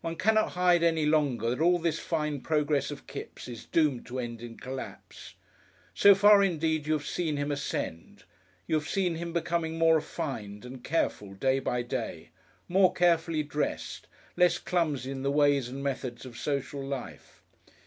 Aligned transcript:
One 0.00 0.16
cannot 0.16 0.52
hide 0.52 0.82
any 0.82 1.04
longer 1.04 1.50
that 1.50 1.60
all 1.60 1.78
this 1.78 1.98
fine 1.98 2.40
progress 2.40 2.90
of 2.90 3.06
Kipps 3.06 3.48
is 3.48 3.66
doomed 3.66 4.06
to 4.06 4.18
end 4.18 4.40
in 4.40 4.56
collapse. 4.56 5.34
So 5.92 6.14
far 6.14 6.42
indeed 6.42 6.86
you 6.86 6.94
have 6.94 7.04
seen 7.04 7.36
him 7.36 7.52
ascend. 7.52 8.24
You 8.66 8.76
have 8.76 8.88
seen 8.88 9.16
him 9.16 9.34
becoming 9.34 9.76
more 9.76 9.96
refined 9.96 10.64
and 10.64 10.82
careful 10.82 11.34
day 11.34 11.58
by 11.58 11.82
day, 11.82 12.30
more 12.66 12.94
carefully 12.94 13.42
dressed, 13.42 14.06
less 14.38 14.56
clumsy 14.56 15.10
in 15.10 15.22
the 15.22 15.30
ways 15.30 15.68
and 15.68 15.82
methods 15.84 16.24
of 16.24 16.38
social 16.38 16.82
life. 16.82 17.42